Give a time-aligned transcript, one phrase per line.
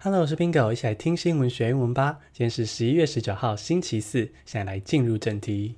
[0.00, 2.20] Hello，我是 Bingo，一起来听新闻学英文吧。
[2.32, 4.30] 今天是十一月十九号，星期四。
[4.46, 5.74] 现在来进入正题。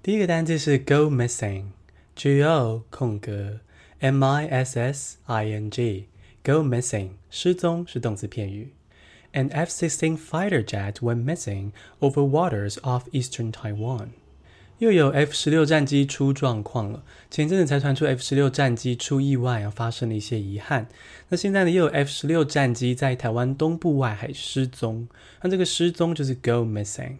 [0.00, 3.58] 第一个单词是 go missing，G O 空格
[3.98, 8.72] M I S S I N G，go missing 失踪是动词片语。
[9.32, 14.10] An F-16 fighter jet went missing over waters off eastern Taiwan。
[14.78, 17.02] 又有 F 十六战机出状况了。
[17.30, 20.88] 前阵子才传出 F 十六战机出意外，然后发生了一些遗憾。
[21.28, 25.08] 那现在呢，又有 F 十六战机在台湾东部外海失踪。
[25.42, 27.16] 那这个失踪就是 go missing。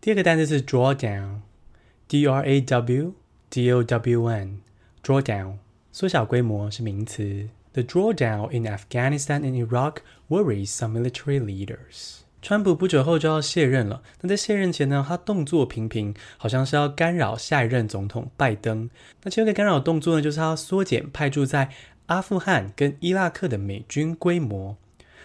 [0.00, 3.14] 第二个单词是 drawdown，D R A W
[3.50, 5.54] D O W N，drawdown
[5.92, 7.48] 缩小规模是名词。
[7.72, 9.96] The drawdown in Afghanistan and Iraq
[10.28, 12.20] worries some military leaders.
[12.42, 14.02] 川普不久后就要卸任了。
[14.20, 18.88] 那在卸任前呢，他动作频频，好像是要干扰下一任总统拜登。
[19.22, 21.70] 那其中一个干扰动作呢，就是他要缩减派驻在
[22.06, 24.76] 阿富汗跟伊拉克的美军规模。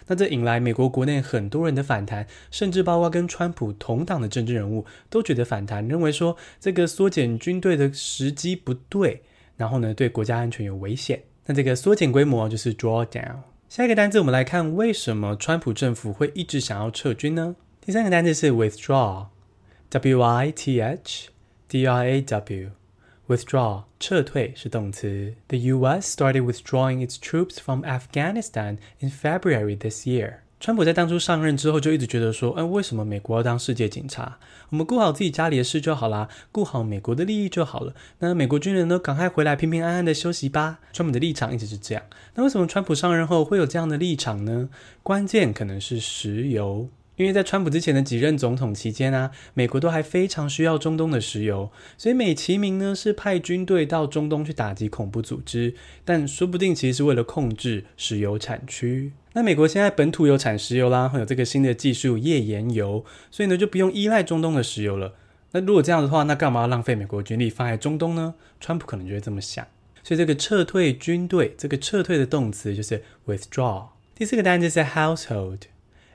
[0.08, 9.24] 那这引来美国国内很多人的反弹，甚至包括跟川普同党的政治人物都觉得反弹，认为说这个缩减军队的时机不对，
[9.58, 11.24] 然后呢，对国家安全有危险。
[11.48, 13.38] 那这个缩减规模就是 draw down。
[13.69, 17.57] 下一个单词，我们来看为什么川普政府会一直想要撤军呢？
[17.81, 21.29] 第三个单词是 withdraw，W I T H
[21.69, 25.35] D R A W，withdraw 撤退是动词。
[25.49, 26.17] The U.S.
[26.17, 30.41] started withdrawing its troops from Afghanistan in February this year.
[30.58, 34.40] 川普在当初上任之后就一直觉得说，哎，为什么美国要当世界警察？
[34.70, 37.94] 我们顾好自己家里的事就好啦，顾好美国的利益就好了。
[38.20, 40.80] 那美国军人呢，赶快回来平平安安的休息吧。
[40.94, 42.02] 川普的立场一直是这样。
[42.34, 44.70] 那为什么川普上任后会有这样的立场呢？
[45.04, 46.90] 关键可能是石油。
[47.18, 59.14] 因为在川普之前的几任总统期间啊，美国都还非常需要中东的石油，所以美其名呢是派军队到中东去打击恐怖组织，但说不定其实是为了控制石油产区。
[59.34, 65.14] 那美国现在本土有产石油啦，会有这个新的技术页岩油，所以呢就不用依赖中东的石油了。
[65.52, 68.34] 那如果这样的话，那干嘛要浪费美国军力放在中东呢？
[68.60, 69.66] 川普可能就会这么想。
[70.04, 73.88] 所以这个撤退军队，这个撤退的动词就是 withdraw。
[74.14, 75.60] 第四个单词是 household。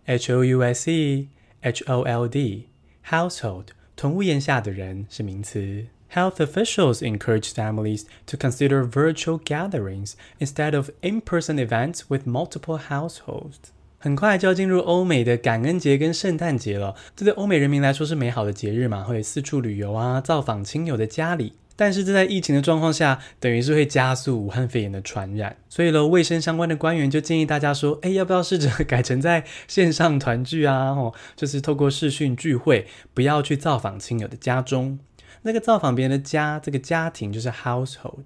[0.06, 1.30] H O U S E
[1.62, 2.68] H O L D
[3.08, 3.66] household
[3.96, 5.86] 同屋檐下的人是名词。
[6.14, 13.72] Health officials encourage families to consider virtual gatherings instead of in-person events with multiple households。
[13.98, 21.54] 很快就要进入欧美的感恩节跟圣诞节了，这对欧美人民来说是美好的节日嘛，会四处旅游啊，造访亲友的家里。
[21.81, 30.91] 但是这在疫情的状况下，等于是会加速武汉肺炎的传染，所以呢，卫生相关的官员就建议大家说，哎，要不要试着改成在线上团聚啊？
[30.91, 34.99] 哦，就是透过视讯聚会，不要去造访亲友的家中。
[35.41, 38.25] 那个造访别人的家，这个家庭就是 household。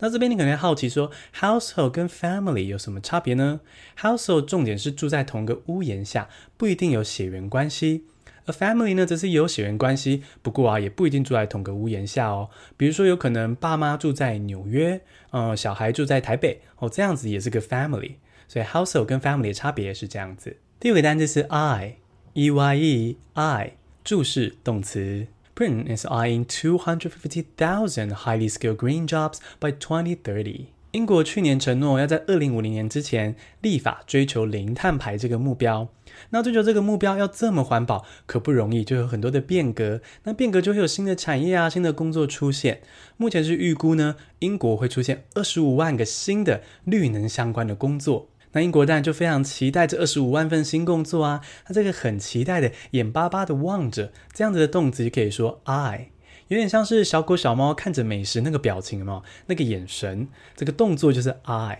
[0.00, 3.60] 那这边你可能好奇说，household 跟 family 有什么差别呢
[4.00, 8.06] ？household 重点是住在同个屋檐下，不一定有血缘关系。
[8.50, 12.50] A family 呢，则是有血缘关系，不过啊，也不一定住在同个屋檐下哦。
[12.76, 15.00] 比如说，有可能爸妈住在纽约，
[15.30, 18.14] 呃，小孩住在台北，哦，这样子也是个 family。
[18.48, 20.56] 所以 household 跟 family 的差别是这样子。
[20.80, 23.70] 第五个单词是 eye，E Y E eye，
[24.02, 25.28] 注视动词。
[25.54, 30.66] Britain is eyeing two hundred fifty thousand highly skilled green jobs by twenty thirty。
[30.92, 35.88] 英国去年承诺要在二零五零年之前立法追求零碳排这个目标。
[36.30, 40.00] 那追求这个目标要这么环保可不容易，就有很多的变革。
[40.24, 42.80] 那变革就会有新的产业啊，新的工作出现。
[43.16, 48.28] 目前是预估呢，英国会出现二十五万个新的绿能相关的工作。
[48.52, 51.40] 那英国当然就非常期待这二十五万份新工作啊。
[51.68, 56.10] 那这个很期待的，眼巴巴的望着，这样子的动词就可以说 I。
[56.50, 61.76] 有点像是小狗小猫看着美食那个表情嘛，那个眼神，这个动作就是 eye。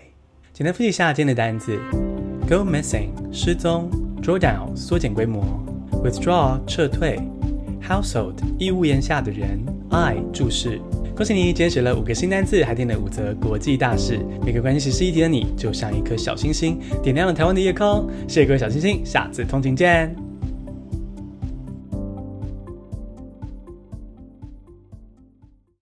[0.53, 1.77] 简单复习一下今天的单词
[2.49, 3.91] ：go missing 失踪
[4.23, 5.43] ，draw down 缩减规模
[6.05, 7.19] ，withdraw 撤退
[7.83, 9.59] ，household 一屋檐下的人
[9.91, 10.81] ，eye 注视。
[11.17, 14.25] 恭喜你，今天学了五个新单词，还听了五则国际大事。
[14.47, 18.09] 每个关心时事议题的你，就像一颗小星星，点亮了台湾的夜空。
[18.29, 20.30] 谢谢各位小星星，下次通勤见。